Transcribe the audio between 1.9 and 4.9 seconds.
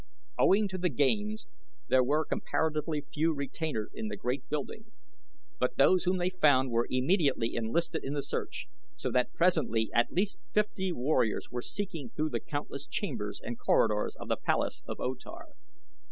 were comparatively few retainers in the great building,